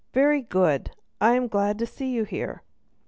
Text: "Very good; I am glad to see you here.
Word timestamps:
"Very 0.15 0.41
good; 0.41 0.89
I 1.21 1.35
am 1.35 1.47
glad 1.47 1.77
to 1.77 1.85
see 1.85 2.09
you 2.09 2.23
here. 2.23 2.63